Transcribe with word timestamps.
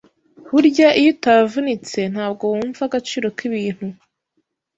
burya 0.51 0.87
iyo 0.99 1.09
utavunitse 1.15 1.99
ntabwo 2.13 2.43
wumva 2.51 2.81
agaciro 2.85 3.27
k’ibintu 3.37 3.87